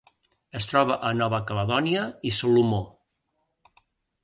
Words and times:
Es 0.59 0.65
troba 0.71 0.95
a 1.09 1.11
Nova 1.17 1.41
Caledònia 1.51 2.07
i 2.31 2.33
Salomó. 2.41 2.83